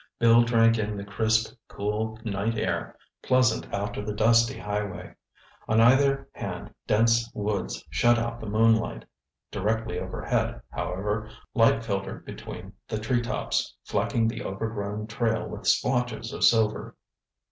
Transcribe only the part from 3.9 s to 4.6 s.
the dusty